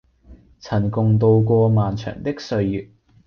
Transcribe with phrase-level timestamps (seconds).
[0.59, 2.89] 曾共渡過漫長的歲月